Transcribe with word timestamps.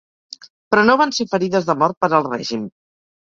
Però 0.73 0.85
no 0.89 0.95
van 1.01 1.13
ser 1.17 1.27
ferides 1.35 1.67
de 1.69 1.77
mort 1.83 1.97
per 2.05 2.09
al 2.21 2.25
Règim. 2.31 2.65